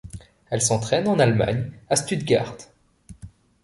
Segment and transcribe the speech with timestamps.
[0.49, 2.57] Elle s'entraine en Allemagne à Stuttgart.